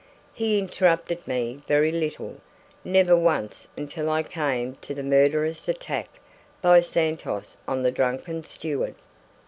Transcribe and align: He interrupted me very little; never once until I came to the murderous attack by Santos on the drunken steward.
He 0.33 0.57
interrupted 0.57 1.27
me 1.27 1.61
very 1.67 1.91
little; 1.91 2.41
never 2.83 3.15
once 3.15 3.67
until 3.77 4.09
I 4.09 4.23
came 4.23 4.73
to 4.77 4.95
the 4.95 5.03
murderous 5.03 5.67
attack 5.67 6.09
by 6.59 6.79
Santos 6.81 7.55
on 7.67 7.83
the 7.83 7.91
drunken 7.91 8.43
steward. 8.43 8.95